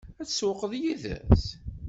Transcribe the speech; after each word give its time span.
Ad 0.21 0.27
tsewwqeḍ 0.27 0.73
yid-s? 0.81 1.43